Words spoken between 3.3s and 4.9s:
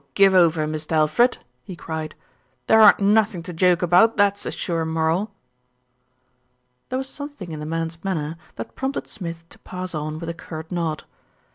to joke about, that's a sure